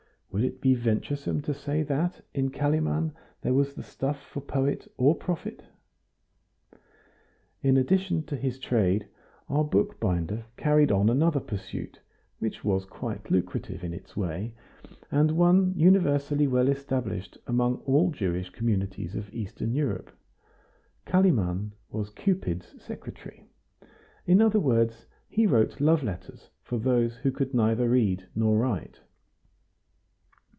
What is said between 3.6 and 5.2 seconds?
the stuff for poet or